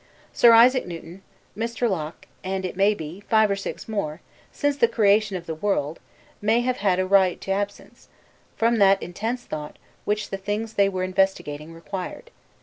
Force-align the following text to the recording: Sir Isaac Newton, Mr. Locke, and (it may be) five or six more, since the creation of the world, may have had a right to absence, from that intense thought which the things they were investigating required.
Sir 0.33 0.51
Isaac 0.53 0.87
Newton, 0.87 1.21
Mr. 1.55 1.87
Locke, 1.87 2.25
and 2.43 2.65
(it 2.65 2.75
may 2.75 2.95
be) 2.95 3.19
five 3.29 3.51
or 3.51 3.55
six 3.55 3.87
more, 3.87 4.19
since 4.51 4.75
the 4.75 4.87
creation 4.87 5.37
of 5.37 5.45
the 5.45 5.53
world, 5.53 5.99
may 6.41 6.61
have 6.61 6.77
had 6.77 6.97
a 6.97 7.05
right 7.05 7.39
to 7.41 7.51
absence, 7.51 8.07
from 8.55 8.77
that 8.79 8.99
intense 9.03 9.43
thought 9.43 9.77
which 10.03 10.31
the 10.31 10.37
things 10.37 10.73
they 10.73 10.89
were 10.89 11.03
investigating 11.03 11.71
required. 11.71 12.31